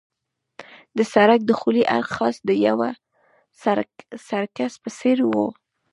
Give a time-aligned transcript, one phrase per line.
[0.97, 2.89] د سړک دخولي اړخ خاص د یوه
[4.27, 5.47] سرکس په څېر وو.